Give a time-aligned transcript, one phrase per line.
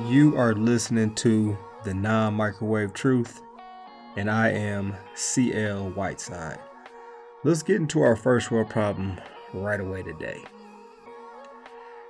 [0.00, 3.42] You are listening to the non microwave truth,
[4.16, 6.58] and I am CL Whiteside.
[7.44, 9.20] Let's get into our first world problem
[9.52, 10.38] right away today.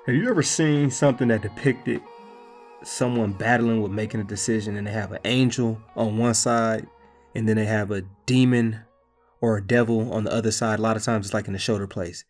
[0.06, 2.00] Have you ever seen something that depicted
[2.84, 6.86] someone battling with making a decision and they have an angel on one side
[7.34, 8.78] and then they have a demon
[9.40, 10.78] or a devil on the other side?
[10.78, 12.24] A lot of times it's like in the shoulder place.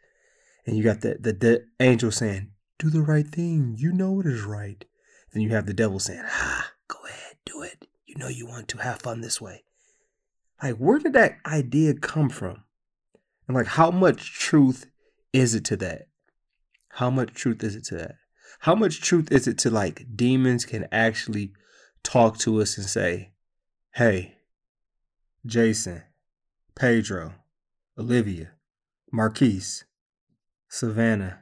[0.66, 3.74] And you got the, the, the angel saying, Do the right thing.
[3.76, 4.86] You know it is right
[5.32, 7.86] then you have the devil saying, Ah, go ahead, do it.
[8.06, 9.64] You know you want to have fun this way.
[10.62, 12.64] Like, where did that idea come from?
[13.48, 14.86] And like, how much truth
[15.32, 16.08] is it to that?
[16.90, 18.16] How much truth is it to that?
[18.60, 21.52] How much truth is it to like demons can actually
[22.02, 23.32] talk to us and say,
[23.94, 24.36] Hey,
[25.44, 26.02] Jason,
[26.74, 27.34] Pedro,
[27.98, 28.52] Olivia,
[29.10, 29.84] Marquise,
[30.68, 31.40] Savannah,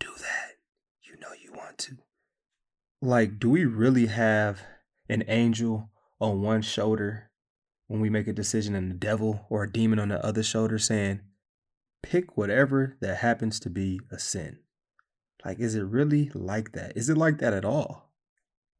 [0.00, 0.56] do that.
[1.02, 1.98] You know you want to
[3.00, 4.62] like, do we really have
[5.08, 7.30] an angel on one shoulder
[7.86, 10.78] when we make a decision and the devil or a demon on the other shoulder
[10.78, 11.20] saying,
[12.02, 14.58] pick whatever that happens to be a sin?
[15.44, 16.96] Like, is it really like that?
[16.96, 18.12] Is it like that at all?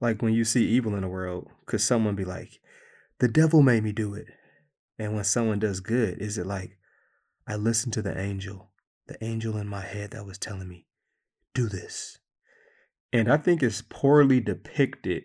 [0.00, 2.60] Like when you see evil in the world, could someone be like,
[3.20, 4.26] the devil made me do it?
[4.98, 6.76] And when someone does good, is it like,
[7.46, 8.72] I listened to the angel,
[9.06, 10.86] the angel in my head that was telling me,
[11.54, 12.18] do this.
[13.12, 15.24] And I think it's poorly depicted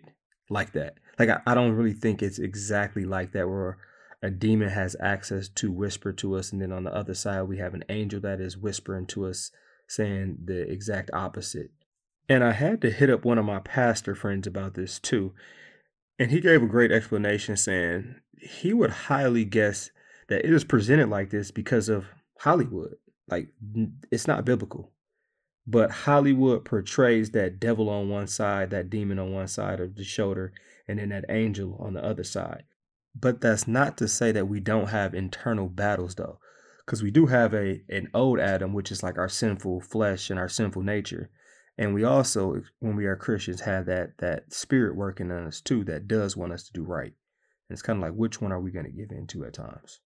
[0.49, 0.95] like that.
[1.19, 3.77] Like I, I don't really think it's exactly like that where
[4.21, 7.57] a demon has access to whisper to us and then on the other side we
[7.57, 9.51] have an angel that is whispering to us
[9.87, 11.71] saying the exact opposite.
[12.29, 15.33] And I had to hit up one of my pastor friends about this too.
[16.17, 19.89] And he gave a great explanation saying he would highly guess
[20.29, 22.05] that it is presented like this because of
[22.39, 22.95] Hollywood.
[23.27, 23.49] Like
[24.09, 24.91] it's not biblical.
[25.65, 30.03] But Hollywood portrays that devil on one side, that demon on one side of the
[30.03, 30.53] shoulder,
[30.87, 32.63] and then that angel on the other side.
[33.15, 36.39] But that's not to say that we don't have internal battles though.
[36.85, 40.37] Because we do have a an old Adam, which is like our sinful flesh and
[40.37, 41.29] our sinful nature.
[41.77, 45.83] And we also, when we are Christians, have that that spirit working in us too
[45.85, 47.13] that does want us to do right.
[47.69, 50.01] And it's kind of like which one are we going to give into at times?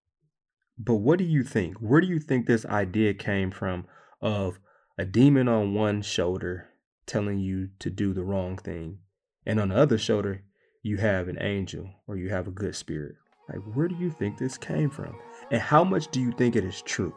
[0.78, 1.78] But what do you think?
[1.78, 3.88] Where do you think this idea came from
[4.22, 4.60] of
[5.00, 6.70] a demon on one shoulder
[7.06, 8.98] telling you to do the wrong thing,
[9.46, 10.44] and on the other shoulder,
[10.82, 13.16] you have an angel or you have a good spirit.
[13.48, 15.16] Like, where do you think this came from?
[15.52, 17.14] And how much do you think it is true?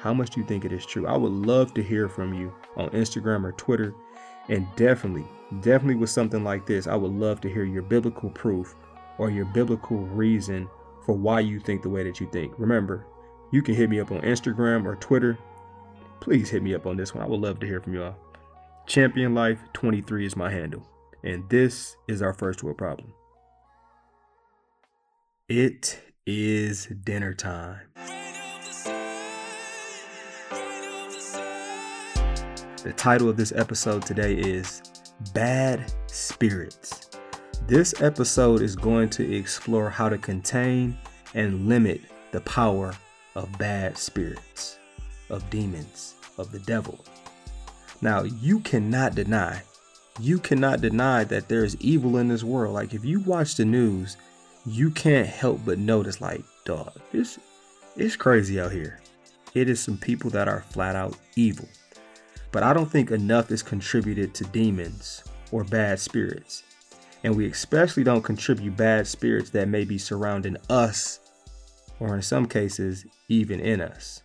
[0.00, 1.06] How much do you think it is true?
[1.06, 3.94] I would love to hear from you on Instagram or Twitter.
[4.48, 5.26] And definitely,
[5.62, 8.74] definitely with something like this, I would love to hear your biblical proof
[9.18, 10.68] or your biblical reason
[11.06, 12.52] for why you think the way that you think.
[12.58, 13.06] Remember,
[13.50, 15.38] you can hit me up on Instagram or Twitter
[16.20, 17.24] please hit me up on this one.
[17.24, 18.16] I would love to hear from y'all.
[18.86, 20.86] Champion Life 23 is my handle.
[21.22, 23.12] And this is our first world problem.
[25.48, 27.80] It is dinner time.
[32.84, 34.82] The title of this episode today is
[35.34, 37.10] Bad Spirits.
[37.66, 40.96] This episode is going to explore how to contain
[41.34, 42.00] and limit
[42.30, 42.94] the power
[43.34, 44.77] of bad spirits
[45.30, 47.04] of demons, of the devil.
[48.00, 49.62] Now, you cannot deny,
[50.20, 52.74] you cannot deny that there is evil in this world.
[52.74, 54.16] Like, if you watch the news,
[54.66, 57.38] you can't help but notice, like, dog, it's,
[57.96, 59.00] it's crazy out here.
[59.54, 61.68] It is some people that are flat out evil.
[62.52, 66.62] But I don't think enough is contributed to demons or bad spirits.
[67.24, 71.20] And we especially don't contribute bad spirits that may be surrounding us,
[71.98, 74.22] or in some cases, even in us.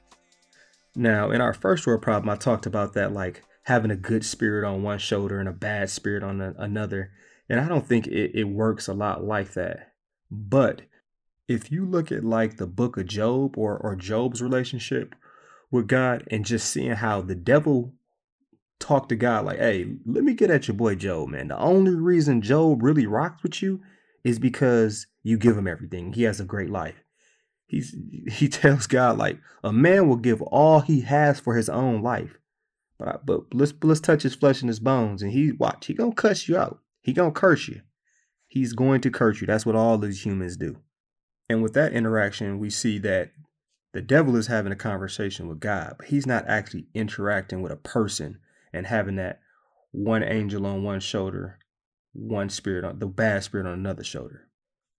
[0.96, 4.68] Now, in our first world problem, I talked about that like having a good spirit
[4.68, 7.12] on one shoulder and a bad spirit on a, another.
[7.50, 9.94] And I don't think it, it works a lot like that.
[10.30, 10.84] But
[11.48, 15.16] if you look at like the book of Job or, or Job's relationship
[15.72, 17.94] with God and just seeing how the devil
[18.80, 21.48] talked to God, like, hey, let me get at your boy Job, man.
[21.48, 23.81] The only reason Job really rocks with you
[24.24, 26.13] is because you give him everything.
[26.13, 27.03] He has a great life
[27.74, 27.96] he's
[28.28, 32.38] he tells God like a man will give all he has for his own life,
[32.98, 36.14] but but let's let's touch his flesh and his bones, and he watch he gonna
[36.14, 36.80] cuss you out.
[37.02, 37.81] He gonna curse you.
[38.48, 39.48] He's going to curse you.
[39.48, 40.78] That's what all these humans do.
[41.50, 43.31] And with that interaction, we see that
[43.94, 47.78] the devil is having a conversation with God, but he's not actually interacting with a
[47.78, 48.40] person
[48.72, 49.40] and having that
[49.92, 51.60] one angel on one shoulder,
[52.14, 54.48] one spirit on the bad spirit on another shoulder.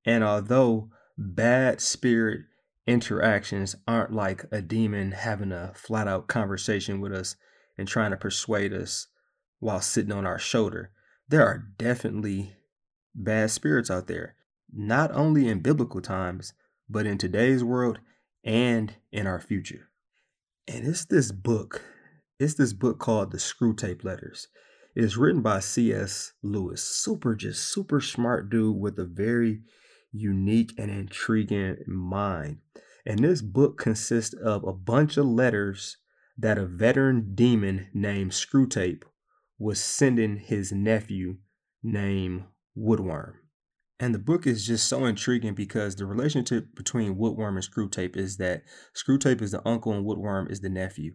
[0.04, 2.42] And although bad spirit
[2.86, 7.36] interactions aren't like a demon having a flat out conversation with us
[7.78, 9.08] and trying to persuade us
[9.58, 10.90] while sitting on our shoulder.
[11.28, 12.54] there are definitely
[13.14, 14.34] bad spirits out there,
[14.70, 16.52] not only in biblical times,
[16.88, 17.98] but in today's world
[18.44, 19.88] and in our future.
[20.68, 21.82] And it's this book,
[22.38, 24.48] it's this book called The Screwtape Letters.
[24.94, 26.32] It is written by C.S.
[26.42, 29.62] Lewis, super, just super smart dude with a very
[30.14, 32.58] unique and intriguing mind.
[33.04, 35.98] And this book consists of a bunch of letters
[36.38, 39.02] that a veteran demon named Screwtape
[39.58, 41.36] was sending his nephew
[41.82, 42.44] named
[42.76, 43.34] Woodworm.
[44.00, 48.38] And the book is just so intriguing because the relationship between Woodworm and Screwtape is
[48.38, 48.62] that
[48.94, 51.12] Screwtape is the uncle and Woodworm is the nephew.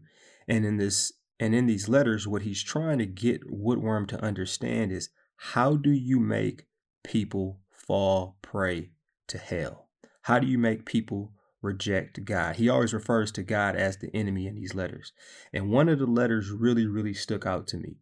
[0.47, 4.91] And in this and in these letters, what he's trying to get Woodworm to understand
[4.91, 6.67] is how do you make
[7.03, 8.91] people fall prey
[9.27, 9.87] to hell?
[10.21, 12.57] How do you make people reject God?
[12.57, 15.11] He always refers to God as the enemy in these letters.
[15.51, 17.95] And one of the letters really, really stuck out to me.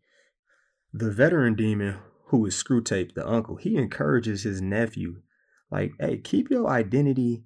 [0.92, 5.22] The veteran demon, who is Screwtape, the uncle, he encourages his nephew,
[5.72, 7.46] like, hey, keep your identity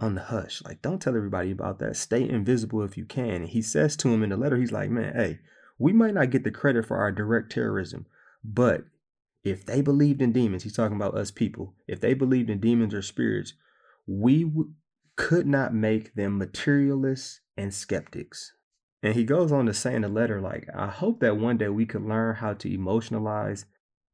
[0.00, 0.62] on the hush.
[0.64, 1.96] Like, don't tell everybody about that.
[1.96, 3.28] Stay invisible if you can.
[3.28, 5.38] And he says to him in the letter, he's like, man, hey,
[5.78, 8.06] we might not get the credit for our direct terrorism,
[8.42, 8.86] but
[9.46, 12.92] if they believed in demons, he's talking about us people, if they believed in demons
[12.92, 13.52] or spirits,
[14.04, 14.72] we w-
[15.14, 18.52] could not make them materialists and skeptics.
[19.04, 21.68] And he goes on to say in the letter, like, I hope that one day
[21.68, 23.66] we could learn how to emotionalize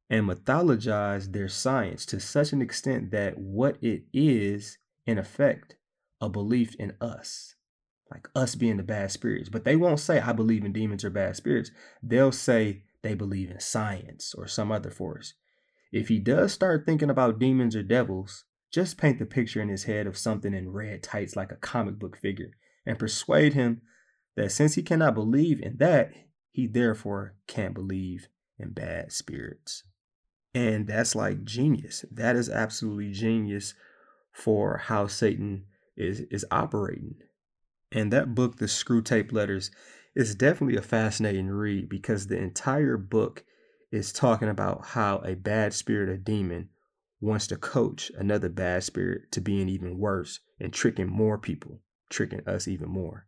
[0.07, 4.77] and mythologize their science to such an extent that what it is
[5.07, 5.77] in effect,
[6.21, 7.55] a belief in us,
[8.11, 9.49] like us being the bad spirits.
[9.49, 11.71] But they won't say, I believe in demons or bad spirits.
[12.03, 15.35] They'll say they believe in science or some other force.
[15.91, 19.83] If he does start thinking about demons or devils, just paint the picture in his
[19.83, 22.51] head of something in red tights like a comic book figure
[22.85, 23.81] and persuade him
[24.35, 26.11] that since he cannot believe in that,
[26.51, 28.27] he therefore can't believe
[28.57, 29.83] in bad spirits.
[30.55, 32.05] And that's like genius.
[32.11, 33.75] That is absolutely genius
[34.31, 35.65] for how Satan
[35.95, 37.15] is is operating.
[37.91, 39.69] And that book, The Screwtape Letters,
[40.15, 43.43] is definitely a fascinating read because the entire book
[43.91, 46.69] is talking about how a bad spirit, a demon,
[47.19, 51.79] wants to coach another bad spirit to being even worse and tricking more people,
[52.09, 53.25] tricking us even more.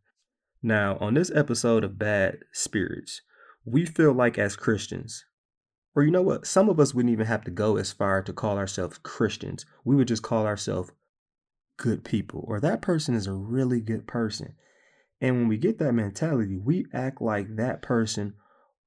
[0.62, 3.22] Now, on this episode of Bad Spirits,
[3.64, 5.24] we feel like as Christians,
[5.96, 6.46] or you know what?
[6.46, 9.66] Some of us wouldn't even have to go as far to call ourselves Christians.
[9.86, 10.92] We would just call ourselves
[11.78, 14.56] good people, or that person is a really good person.
[15.22, 18.34] And when we get that mentality, we act like that person,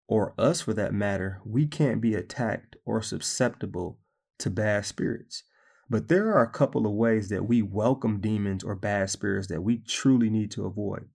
[0.07, 3.99] or us for that matter, we can't be attacked or susceptible
[4.39, 5.45] to bad spirits.
[5.91, 9.63] But there are a couple of ways that we welcome demons or bad spirits that
[9.63, 11.09] we truly need to avoid.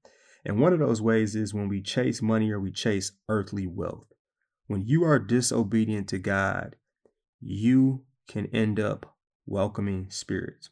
[0.45, 4.07] And one of those ways is when we chase money or we chase earthly wealth.
[4.67, 6.75] When you are disobedient to God,
[7.39, 10.69] you can end up welcoming spirits.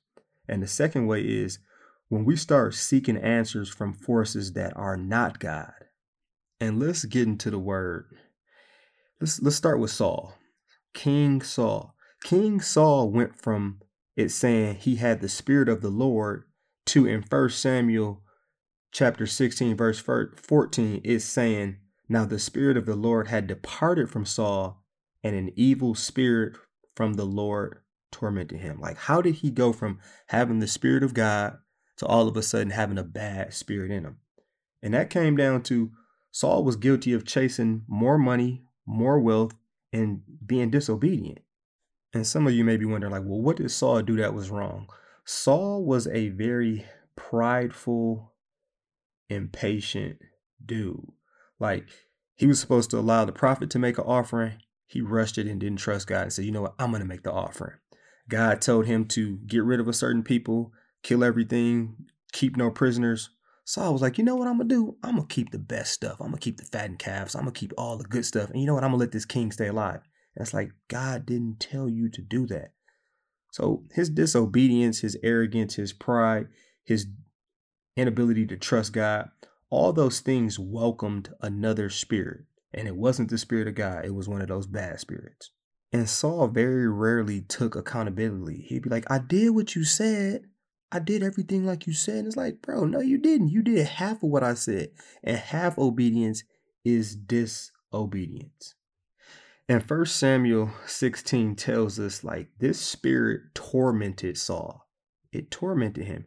[0.48, 1.60] And the second way is
[2.12, 5.72] when we start seeking answers from forces that are not God.
[6.60, 8.06] And let's get into the word.
[9.22, 10.36] Let's let's start with Saul.
[10.94, 11.96] King Saul.
[12.22, 13.80] King Saul went from
[14.18, 16.44] it saying he had the spirit of the Lord
[16.88, 18.22] to in 1 Samuel
[18.92, 21.78] chapter 16 verse 14 is saying
[22.10, 24.84] now the Spirit of the Lord had departed from Saul,
[25.24, 26.58] and an evil spirit
[26.94, 27.78] from the Lord
[28.12, 28.82] tormented him.
[28.82, 31.60] Like, how did he go from having the Spirit of God
[32.02, 34.18] to all of a sudden having a bad spirit in him?
[34.82, 35.92] And that came down to
[36.32, 39.54] Saul was guilty of chasing more money, more wealth,
[39.94, 41.40] and being disobedient.
[42.12, 44.50] And some of you may be wondering, like, well, what did Saul do that was
[44.50, 44.88] wrong?
[45.26, 48.34] Saul was a very prideful,
[49.30, 50.18] impatient
[50.66, 51.12] dude.
[51.60, 51.88] Like
[52.36, 54.54] he was supposed to allow the prophet to make an offering.
[54.88, 57.08] He rushed it and didn't trust God and said, you know what, I'm going to
[57.08, 57.78] make the offering.
[58.28, 60.72] God told him to get rid of a certain people,
[61.04, 61.96] kill everything,
[62.32, 63.30] keep no prisoners.
[63.64, 64.98] Saul was like, you know what I'm gonna do?
[65.04, 66.18] I'm gonna keep the best stuff.
[66.20, 67.36] I'm gonna keep the fattened calves.
[67.36, 68.50] I'm gonna keep all the good stuff.
[68.50, 68.84] And you know what?
[68.84, 70.02] I'm gonna let this king stay alive.
[70.36, 72.74] And it's like God didn't tell you to do that.
[73.52, 76.48] So his disobedience, his arrogance, his pride,
[76.84, 77.08] his
[77.96, 79.30] inability to trust God,
[79.70, 82.46] all those things welcomed another spirit.
[82.74, 85.52] And it wasn't the spirit of God, it was one of those bad spirits.
[85.94, 88.66] And Saul very rarely took accountability.
[88.68, 90.46] He'd be like, I did what you said.
[90.92, 92.18] I did everything like you said.
[92.18, 93.50] And it's like, bro, no, you didn't.
[93.50, 94.90] You did half of what I said.
[95.24, 96.44] And half obedience
[96.84, 98.76] is disobedience.
[99.70, 104.88] And First Samuel 16 tells us like this spirit tormented Saul.
[105.32, 106.26] It tormented him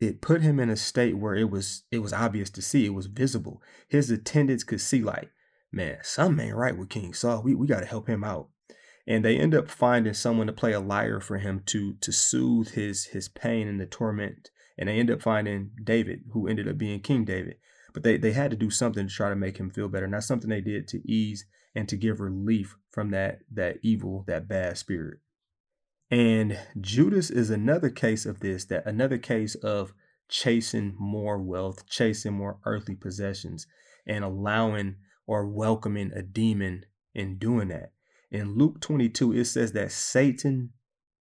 [0.00, 2.94] it put him in a state where it was it was obvious to see it
[2.94, 5.30] was visible his attendants could see like
[5.70, 8.48] man something ain't right with king saul we, we got to help him out
[9.10, 12.70] and they end up finding someone to play a lyre for him to to soothe
[12.70, 16.78] his his pain and the torment and they end up finding david who ended up
[16.78, 17.56] being king david.
[17.92, 20.28] But they, they had to do something to try to make him feel better that's
[20.28, 24.78] something they did to ease and to give relief from that that evil that bad
[24.78, 25.18] spirit.
[26.08, 29.92] And judas is another case of this that another case of
[30.28, 33.66] chasing more wealth chasing more earthly possessions
[34.06, 34.94] and allowing
[35.26, 37.90] or welcoming a demon in doing that
[38.30, 40.70] in Luke 22, it says that Satan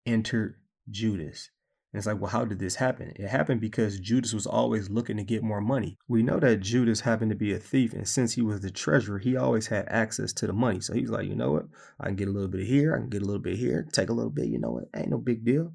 [0.04, 0.56] entered
[0.90, 1.50] Judas.
[1.92, 3.12] And it's like, well, how did this happen?
[3.16, 5.96] It happened because Judas was always looking to get more money.
[6.08, 9.18] We know that Judas happened to be a thief, and since he was the treasurer,
[9.18, 10.80] he always had access to the money.
[10.80, 11.66] So he's like, you know what?
[12.00, 14.10] I can get a little bit here, I can get a little bit here, take
[14.10, 14.84] a little bit, you know what?
[14.94, 15.72] Ain't no big deal.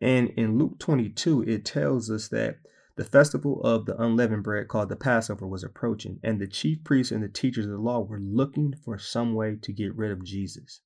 [0.00, 2.58] And in Luke 22, it tells us that
[2.98, 7.12] the festival of the unleavened bread, called the Passover, was approaching, and the chief priests
[7.12, 10.24] and the teachers of the law were looking for some way to get rid of
[10.24, 10.80] Jesus,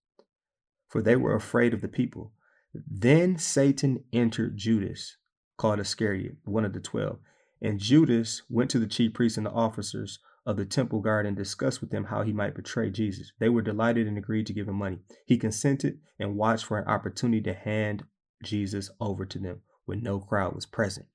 [0.91, 2.35] for they were afraid of the people.
[2.75, 5.17] Then Satan entered Judas,
[5.57, 7.19] called Iscariot, one of the twelve.
[7.63, 11.35] And Judas went to the chief priests and the officers of the temple guard and
[11.35, 13.33] discussed with them how he might betray Jesus.
[13.39, 14.99] They were delighted and agreed to give him money.
[15.25, 18.05] He consented and watched for an opportunity to hand
[18.43, 21.07] Jesus over to them when no crowd was present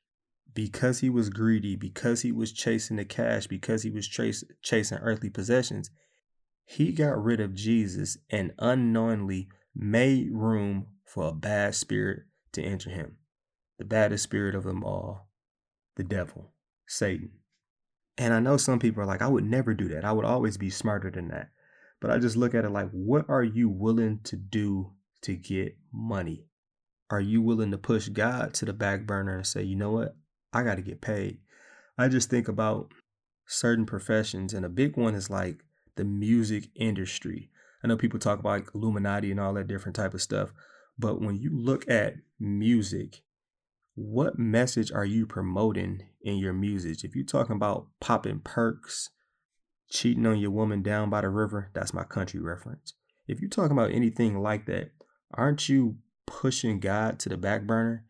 [0.58, 4.98] because he was greedy, because he was chasing the cash, because he was chas- chasing
[4.98, 5.92] earthly possessions,
[6.66, 12.24] he got rid of Jesus and unknowingly made room for a bad spirit
[12.54, 13.18] to enter him.
[13.78, 15.30] The baddest spirit of them all,
[15.96, 16.54] the devil,
[16.88, 17.34] Satan.
[18.18, 20.06] And I know some people are like, I would never do that.
[20.06, 21.50] I would always be smarter than that.
[22.02, 25.78] But I just look at it like, what are you willing to do to get
[25.94, 26.48] money?
[27.12, 30.16] Are you willing to push God to the back burner and say, you know what?
[30.58, 31.38] I got to get paid.
[32.00, 32.92] I just think about
[33.46, 35.64] certain professions, and a big one is like
[35.98, 37.52] the music industry.
[37.84, 40.52] I know people talk about like Illuminati and all that different type of stuff,
[40.98, 43.22] but when you look at music,
[43.94, 47.04] what message are you promoting in your music?
[47.04, 49.12] If you're talking about popping perks,
[49.92, 52.96] cheating on your woman down by the river, that's my country reference.
[53.28, 54.90] If you're talking about anything like that,
[55.32, 58.07] aren't you pushing God to the back burner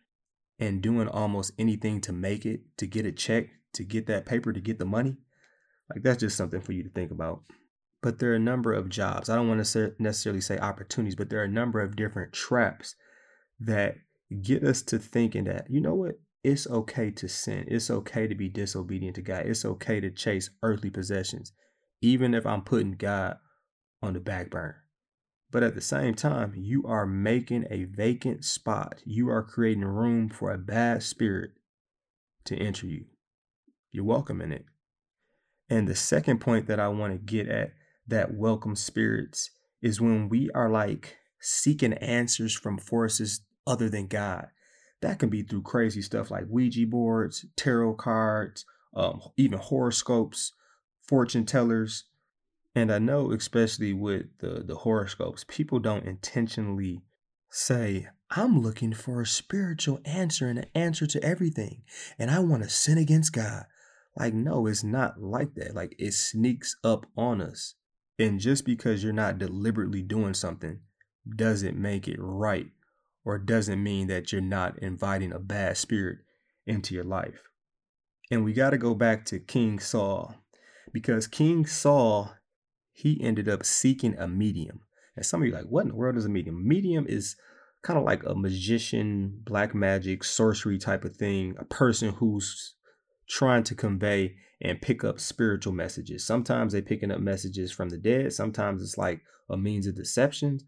[0.59, 4.51] and doing almost anything to make it, to get a check, to get that paper,
[4.51, 5.17] to get the money.
[5.89, 7.41] Like that's just something for you to think about.
[8.01, 9.29] But there are a number of jobs.
[9.29, 12.95] I don't want to necessarily say opportunities, but there are a number of different traps
[13.59, 13.95] that
[14.41, 16.19] get us to thinking that, you know what?
[16.43, 17.65] It's okay to sin.
[17.67, 19.47] It's okay to be disobedient to God.
[19.47, 21.51] It's okay to chase earthly possessions,
[22.01, 23.37] even if I'm putting God
[24.01, 24.83] on the back burner.
[25.51, 29.01] But at the same time, you are making a vacant spot.
[29.05, 31.51] You are creating room for a bad spirit
[32.45, 33.05] to enter you.
[33.91, 34.65] You're welcoming it.
[35.69, 37.71] And the second point that I want to get at
[38.07, 39.51] that welcome spirits
[39.81, 44.47] is when we are like seeking answers from forces other than God.
[45.01, 50.53] That can be through crazy stuff like Ouija boards, tarot cards, um, even horoscopes,
[51.07, 52.05] fortune tellers,
[52.77, 57.01] and I know, especially with the, the horoscopes, people don't intentionally
[57.49, 61.81] say, I'm looking for a spiritual answer and an answer to everything,
[62.19, 63.63] and I want to sin against God.
[64.15, 65.73] Like, no, it's not like that.
[65.73, 67.73] Like, it sneaks up on us.
[68.19, 70.81] And just because you're not deliberately doing something
[71.27, 72.67] doesn't make it right
[73.25, 76.19] or doesn't mean that you're not inviting a bad spirit
[76.67, 77.49] into your life.
[78.29, 80.35] And we got to go back to King Saul
[80.93, 82.36] because King Saul
[82.97, 84.81] he ended up seeking a medium.
[85.15, 86.67] And some of you like, what in the world is a medium?
[86.67, 87.35] Medium is
[87.83, 92.73] kind of like a magician, black magic, sorcery type of thing, a person who's
[93.29, 96.25] trying to convey and pick up spiritual messages.
[96.25, 98.33] Sometimes they're picking up messages from the dead.
[98.33, 100.61] Sometimes it's like a means of deception.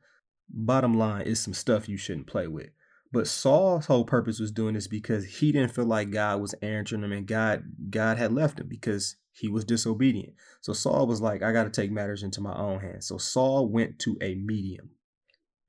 [0.47, 2.69] Bottom line is some stuff you shouldn't play with.
[3.11, 7.03] But Saul's whole purpose was doing this because he didn't feel like God was answering
[7.03, 10.33] him and God God had left him because he was disobedient.
[10.61, 13.07] So Saul was like, I got to take matters into my own hands.
[13.07, 14.91] So Saul went to a medium.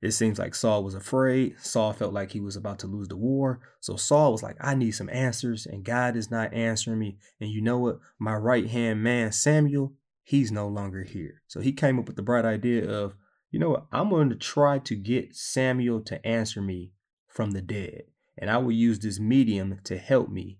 [0.01, 1.59] It seems like Saul was afraid.
[1.59, 3.59] Saul felt like he was about to lose the war.
[3.79, 7.17] So Saul was like, I need some answers, and God is not answering me.
[7.39, 7.99] And you know what?
[8.17, 11.43] My right hand man, Samuel, he's no longer here.
[11.47, 13.13] So he came up with the bright idea of,
[13.51, 13.85] you know what?
[13.91, 16.93] I'm going to try to get Samuel to answer me
[17.27, 18.03] from the dead.
[18.37, 20.57] And I will use this medium to help me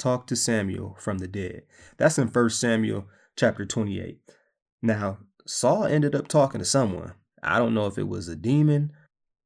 [0.00, 1.62] talk to Samuel from the dead.
[1.96, 4.18] That's in 1 Samuel chapter 28.
[4.82, 7.12] Now, Saul ended up talking to someone.
[7.42, 8.92] I don't know if it was a demon.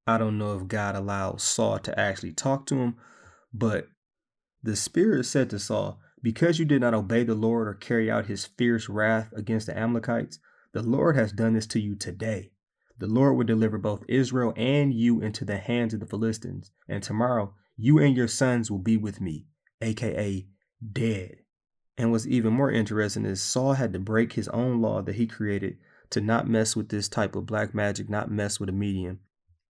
[0.06, 2.96] I don't know if God allowed Saul to actually talk to him,
[3.52, 3.88] but
[4.62, 8.26] the Spirit said to Saul, Because you did not obey the Lord or carry out
[8.26, 10.38] his fierce wrath against the Amalekites,
[10.72, 12.50] the Lord has done this to you today.
[12.98, 17.02] The Lord will deliver both Israel and you into the hands of the Philistines, and
[17.02, 19.46] tomorrow you and your sons will be with me,
[19.84, 20.46] aka
[20.92, 21.36] dead.
[21.96, 25.26] And what's even more interesting is Saul had to break his own law that he
[25.26, 25.78] created
[26.10, 29.20] to not mess with this type of black magic, not mess with a medium.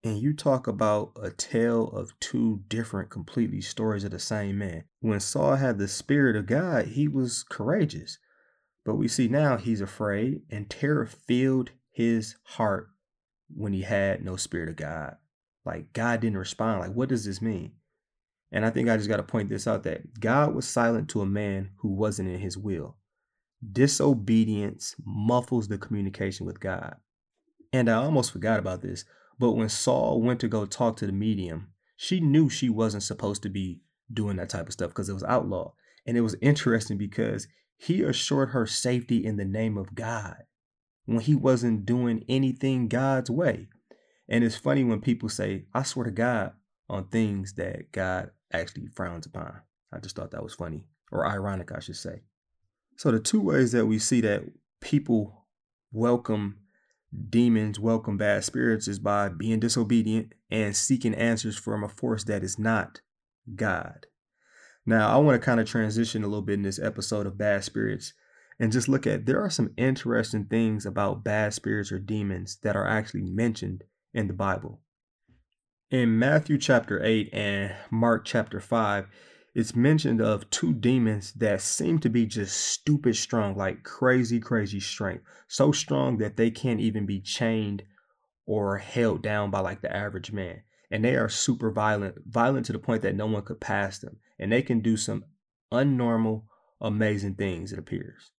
[0.03, 4.85] And you talk about a tale of two different, completely stories of the same man.
[5.01, 8.19] When Saul had the spirit of God, he was courageous.
[8.85, 12.89] But we see now he's afraid, and terror filled his heart
[13.49, 15.17] when he had no spirit of God.
[15.65, 16.81] Like God didn't respond.
[16.81, 17.73] Like, what does this mean?
[18.55, 21.21] And I think I just got to point this out that God was silent to
[21.21, 22.97] a man who wasn't in his will.
[23.73, 26.95] Disobedience muffles the communication with God.
[27.73, 29.05] And I almost forgot about this,
[29.41, 33.43] but when Saul went to go talk to the medium, she knew she wasn't supposed
[33.43, 33.81] to be
[34.13, 35.73] doing that type of stuff because it was outlaw.
[36.07, 40.45] And it was interesting because he assured her safety in the name of God
[41.07, 43.67] when he wasn't doing anything God's way.
[44.29, 46.53] And it's funny when people say, I swear to God,
[46.89, 48.31] on things that God
[48.61, 49.61] actually frowns upon.
[49.93, 52.23] I just thought that was funny, or ironic, I should say.
[52.97, 54.45] So, the two ways that we see that
[54.81, 55.47] people
[55.93, 56.59] welcome
[57.31, 62.43] demons, welcome bad spirits, is by being disobedient and seeking answers from a force that
[62.43, 63.01] is not
[63.55, 64.07] God.
[64.87, 67.65] Now, I want to kind of transition a little bit in this episode of bad
[67.65, 68.13] spirits
[68.59, 72.77] and just look at there are some interesting things about bad spirits or demons that
[72.77, 74.81] are actually mentioned in the Bible.
[75.91, 79.07] In Matthew chapter 8 and Mark chapter 5,
[79.55, 84.81] it's mentioned of two demons that seem to be just stupid strong, like crazy, crazy
[84.81, 85.25] strength.
[85.47, 87.83] So strong that they can't even be chained
[88.47, 90.63] or held down by like the average man.
[90.91, 94.17] And they are super violent, violent to the point that no one could pass them.
[94.39, 95.25] And they can do some
[95.71, 96.45] unnormal,
[96.81, 98.31] amazing things, it appears.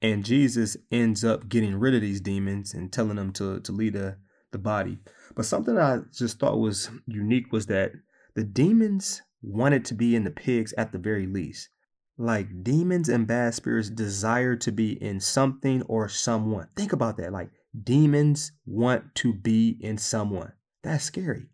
[0.00, 3.96] And Jesus ends up getting rid of these demons and telling them to, to lead
[3.96, 4.18] a,
[4.52, 4.98] the body.
[5.34, 7.92] But something I just thought was unique was that
[8.34, 11.68] the demons wanted to be in the pigs at the very least.
[12.16, 16.68] Like demons and bad spirits desire to be in something or someone.
[16.76, 17.32] Think about that.
[17.32, 17.50] Like
[17.82, 20.52] demons want to be in someone.
[20.82, 21.48] That's scary.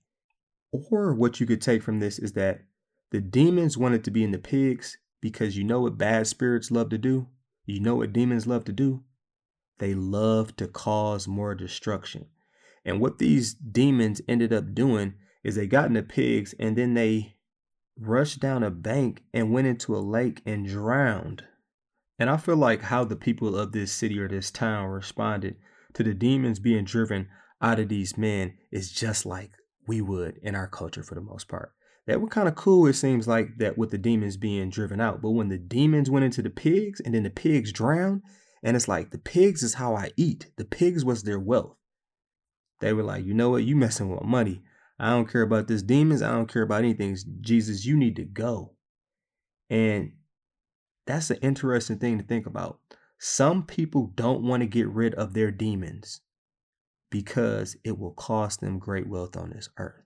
[0.72, 2.62] Or what you could take from this is that
[3.10, 6.90] the demons wanted to be in the pigs because you know what bad spirits love
[6.90, 7.28] to do?
[7.64, 9.04] You know what demons love to do?
[9.78, 12.26] They love to cause more destruction.
[12.88, 15.12] And what these demons ended up doing
[15.44, 17.36] is they got in the pigs and then they
[18.00, 21.44] rushed down a bank and went into a lake and drowned.
[22.18, 25.56] And I feel like how the people of this city or this town responded
[25.92, 27.28] to the demons being driven
[27.60, 29.50] out of these men is just like
[29.86, 31.74] we would in our culture for the most part.
[32.06, 35.20] That were kind of cool, it seems like, that with the demons being driven out.
[35.20, 38.22] But when the demons went into the pigs and then the pigs drowned,
[38.62, 40.46] and it's like the pigs is how I eat.
[40.56, 41.77] The pigs was their wealth.
[42.80, 43.64] They were like, you know what?
[43.64, 44.62] You messing with money.
[44.98, 46.22] I don't care about this demons.
[46.22, 47.16] I don't care about anything.
[47.40, 48.72] Jesus, you need to go.
[49.70, 50.12] And
[51.06, 52.80] that's an interesting thing to think about.
[53.18, 56.20] Some people don't want to get rid of their demons
[57.10, 60.04] because it will cost them great wealth on this earth.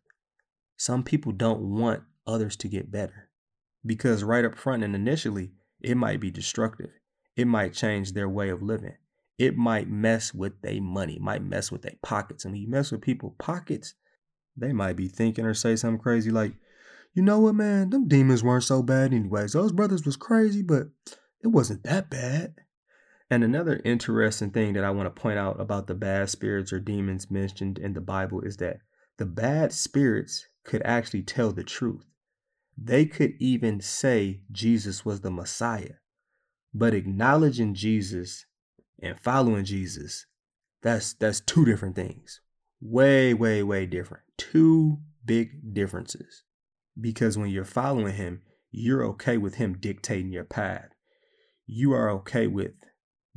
[0.77, 3.31] Some people don't want others to get better
[3.85, 6.91] because right up front and initially, it might be destructive.
[7.37, 8.97] It might change their way of living.
[9.39, 12.45] It might mess with their money, might mess with their pockets.
[12.45, 13.95] And when you mess with people's pockets,
[14.57, 16.55] they might be thinking or say something crazy like,
[17.15, 19.53] you know what, man, them demons weren't so bad anyways.
[19.53, 20.89] Those brothers was crazy, but
[21.43, 22.55] it wasn't that bad.
[23.31, 26.81] And another interesting thing that I want to point out about the bad spirits or
[26.81, 28.81] demons mentioned in the Bible is that
[29.19, 32.05] the bad spirits could actually tell the truth.
[32.77, 35.95] They could even say Jesus was the Messiah.
[36.75, 38.47] But acknowledging Jesus
[39.03, 40.27] and following Jesus,
[40.83, 42.41] that's that's two different things.
[42.81, 44.25] Way, way, way different.
[44.37, 46.43] Two big differences.
[47.01, 50.89] Because when you're following him, you're okay with him dictating your path.
[51.67, 52.73] You are okay with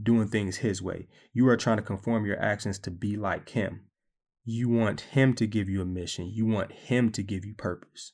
[0.01, 1.07] doing things his way.
[1.33, 3.81] You are trying to conform your actions to be like him.
[4.43, 6.29] You want him to give you a mission.
[6.31, 8.13] You want him to give you purpose.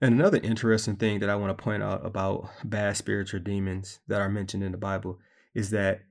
[0.00, 4.00] And another interesting thing that I want to point out about bad spirits or demons
[4.06, 5.18] that are mentioned in the Bible
[5.54, 6.02] is that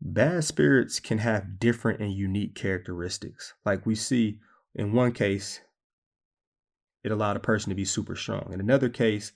[0.00, 3.54] bad spirits can have different and unique characteristics.
[3.64, 4.38] Like we see
[4.74, 5.60] in one case,
[7.02, 8.50] it allowed a person to be super strong.
[8.52, 9.32] In another case,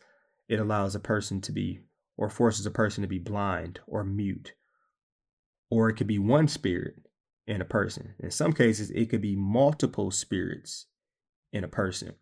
[0.48, 1.80] it allows a person to be
[2.16, 4.54] or forces a person to be blind or mute.
[5.70, 6.96] Or it could be one spirit
[7.46, 8.14] in a person.
[8.18, 10.86] In some cases, it could be multiple spirits
[11.52, 12.14] in a person.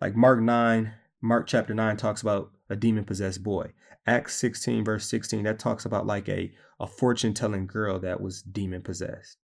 [0.00, 3.72] Like Mark 9, Mark chapter 9 talks about a demon possessed boy.
[4.06, 8.40] Acts 16, verse 16, that talks about like a, a fortune telling girl that was
[8.40, 9.36] demon possessed.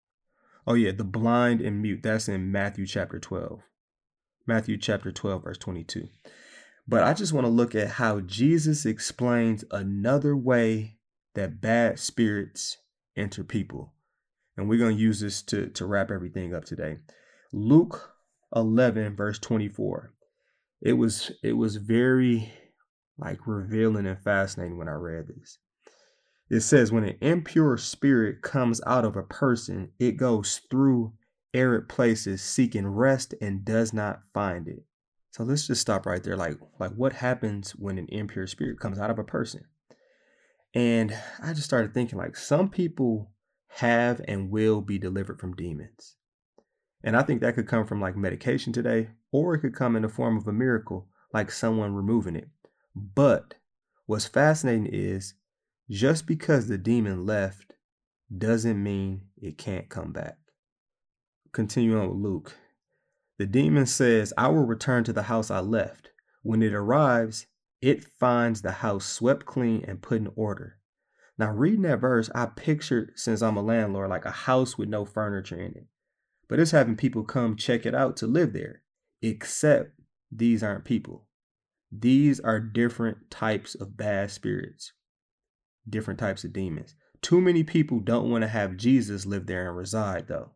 [0.67, 2.03] Oh, yeah, the blind and mute.
[2.03, 3.61] That's in Matthew chapter 12.
[4.47, 6.09] Matthew chapter 12, verse 22.
[6.89, 10.97] But I just want to look at how Jesus explains another way
[11.35, 12.79] that bad spirits
[13.17, 13.93] enter people.
[14.57, 16.99] And we're going to use this to, to wrap everything up today.
[17.53, 18.15] Luke
[18.55, 20.13] 11, verse 24.
[20.83, 22.53] It was it was very
[23.19, 25.59] like revealing and fascinating when I read this.
[26.49, 31.15] It says when an impure spirit comes out of a person, it goes through
[31.55, 34.85] arid places seeking rest and does not find it.
[35.33, 36.37] So let's just stop right there.
[36.37, 39.65] Like, like what happens when an impure spirit comes out of a person?
[40.75, 43.33] And I just started thinking like some people
[43.69, 46.17] have and will be delivered from demons.
[47.03, 50.03] And I think that could come from like medication today, or it could come in
[50.03, 52.49] the form of a miracle, like someone removing it.
[52.99, 53.57] But
[54.07, 55.35] what's fascinating is
[55.91, 57.75] just because the demon left
[58.37, 60.39] doesn't mean it can't come back.
[61.53, 62.57] Continue on with Luke.
[63.39, 66.09] The demon says, I will return to the house I left.
[66.43, 67.47] When it arrives,
[67.83, 70.79] it finds the house swept clean and put in order.
[71.39, 75.05] Now, reading that verse, I pictured, since I'm a landlord, like a house with no
[75.05, 75.87] furniture in it.
[76.49, 78.81] But it's having people come check it out to live there,
[79.21, 79.91] except
[80.33, 81.26] these aren't people.
[81.99, 84.93] These are different types of bad spirits,
[85.89, 86.95] different types of demons.
[87.23, 90.51] Too many people don't want to have Jesus live there and reside, though.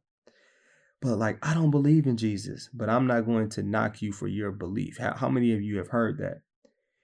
[1.00, 4.26] But like, I don't believe in Jesus, but I'm not going to knock you for
[4.26, 4.98] your belief.
[4.98, 6.42] How, how many of you have heard that?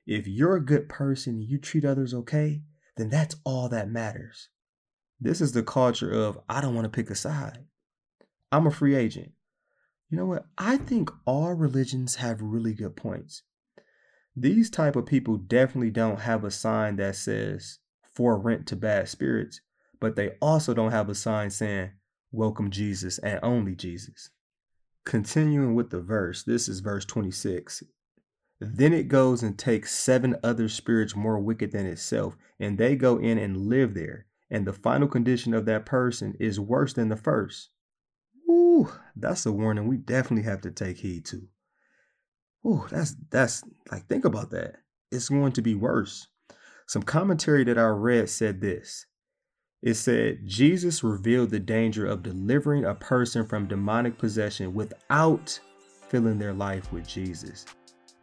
[0.07, 2.63] If you're a good person and you treat others okay,
[2.97, 4.51] then that's all that matters.
[5.19, 7.65] This is the culture of, I don't want to pick a side.
[8.53, 9.33] I'm a free agent.
[10.11, 10.45] You know what?
[10.59, 13.43] I think all religions have really good points.
[14.39, 17.79] These type of people definitely don't have a sign that says
[18.15, 19.63] for rent to bad spirits,
[19.99, 21.93] but they also don't have a sign saying
[22.33, 24.29] welcome Jesus and only Jesus.
[25.07, 27.83] Continuing with the verse, this is verse 26.
[28.61, 33.17] Then it goes and takes seven other spirits more wicked than itself, and they go
[33.17, 34.27] in and live there.
[34.51, 37.71] And the final condition of that person is worse than the first.
[38.51, 41.49] Ooh, that's a warning we definitely have to take heed to.
[42.67, 44.77] Ooh, that's that's like think about that.
[45.13, 46.27] It's going to be worse.
[46.89, 49.07] Some commentary that I read said this
[49.83, 55.59] it said Jesus revealed the danger of delivering a person from demonic possession without
[56.09, 57.67] filling their life with Jesus.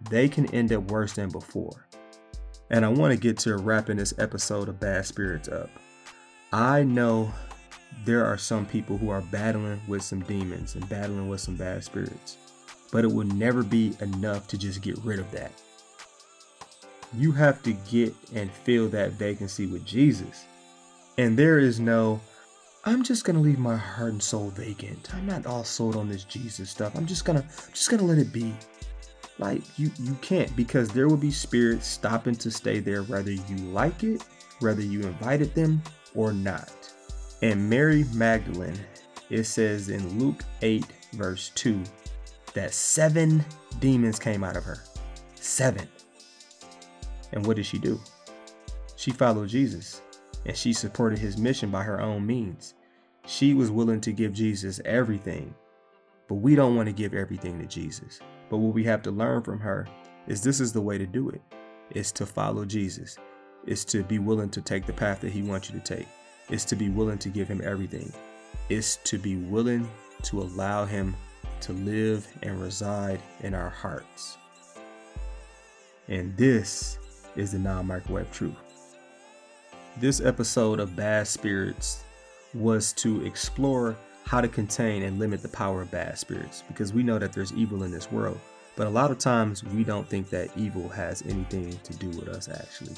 [0.09, 1.87] They can end up worse than before.
[2.69, 5.69] And I want to get to wrapping this episode of Bad Spirits up.
[6.51, 7.31] I know
[8.05, 11.83] there are some people who are battling with some demons and battling with some bad
[11.83, 12.37] spirits,
[12.93, 15.51] but it will never be enough to just get rid of that.
[17.17, 20.45] You have to get and fill that vacancy with Jesus.
[21.17, 22.21] And there is no,
[22.85, 25.11] I'm just gonna leave my heart and soul vacant.
[25.11, 26.95] I'm not all sold on this Jesus stuff.
[26.95, 28.53] I'm just gonna just gonna let it be.
[29.39, 33.55] Like you you can't because there will be spirits stopping to stay there whether you
[33.71, 34.23] like it,
[34.59, 35.81] whether you invited them
[36.13, 36.71] or not.
[37.41, 38.79] And Mary Magdalene,
[39.31, 41.83] it says in Luke 8, verse 2,
[42.53, 43.43] that seven
[43.79, 44.83] demons came out of her.
[45.35, 45.87] Seven.
[47.31, 47.99] And what did she do?
[48.95, 50.01] She followed Jesus
[50.45, 52.75] and she supported his mission by her own means.
[53.25, 55.53] She was willing to give Jesus everything,
[56.27, 58.19] but we don't want to give everything to Jesus.
[58.49, 59.87] But what we have to learn from her
[60.27, 61.41] is this is the way to do it.
[61.89, 63.17] It's to follow Jesus.
[63.65, 66.07] It's to be willing to take the path that he wants you to take.
[66.49, 68.11] It's to be willing to give him everything.
[68.69, 69.89] It's to be willing
[70.23, 71.15] to allow him
[71.63, 74.37] to live and reside in our hearts.
[76.07, 76.99] And this
[77.35, 78.55] is the non microwave truth.
[79.97, 82.03] This episode of Bad Spirits
[82.53, 83.95] was to explore
[84.25, 87.53] how to contain and limit the power of bad spirits because we know that there's
[87.53, 88.39] evil in this world.
[88.75, 92.27] But a lot of times we don't think that evil has anything to do with
[92.27, 92.95] us actually.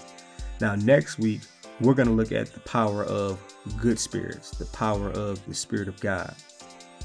[0.61, 1.41] Now, next week,
[1.81, 3.39] we're going to look at the power of
[3.77, 6.33] good spirits, the power of the Spirit of God.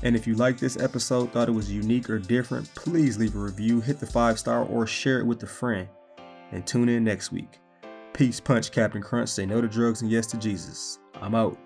[0.02, 3.38] And if you like this episode, thought it was unique or different, please leave a
[3.38, 5.88] review, hit the five star, or share it with a friend.
[6.52, 7.60] And tune in next week.
[8.12, 9.28] Peace, punch, Captain Crunch.
[9.28, 10.98] Say no to drugs and yes to Jesus.
[11.14, 11.58] I'm out.